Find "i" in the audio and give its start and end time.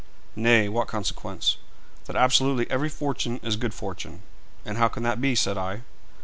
5.59-5.83